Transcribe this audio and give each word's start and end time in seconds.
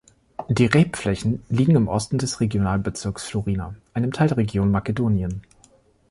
Die 0.49 0.65
Rebflächen 0.65 1.43
liegen 1.49 1.75
im 1.75 1.87
Osten 1.87 2.17
des 2.17 2.39
Regionalbezirks 2.39 3.25
Florina, 3.25 3.75
einem 3.93 4.11
Teil 4.11 4.29
der 4.29 4.37
Region 4.37 4.71
Makedonien. 4.71 5.43